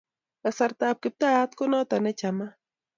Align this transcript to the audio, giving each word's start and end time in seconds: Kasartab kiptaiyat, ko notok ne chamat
Kasartab 0.43 0.95
kiptaiyat, 1.03 1.51
ko 1.57 1.63
notok 1.71 1.99
ne 2.01 2.11
chamat 2.19 2.53